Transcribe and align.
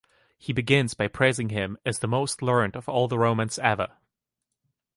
He 0.35 0.51
begins 0.51 0.95
by 0.95 1.07
praising 1.09 1.49
him 1.49 1.77
"as 1.85 1.99
the 1.99 2.07
most 2.07 2.41
learned" 2.41 2.75
of 2.75 2.89
all 2.89 3.07
the 3.07 3.19
Romans 3.19 3.59
ever. 3.59 3.89